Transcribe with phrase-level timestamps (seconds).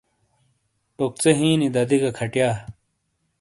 [0.95, 2.49] ٹُوکژے ہِیں نی دادی گہ کھَٹِیا۔